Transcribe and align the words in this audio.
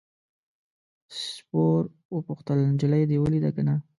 سپور 1.21 1.81
وپوښتل 2.15 2.57
نجلۍ 2.71 3.03
دې 3.09 3.17
ولیده 3.19 3.49
که 3.55 3.61
نه. 3.67 3.75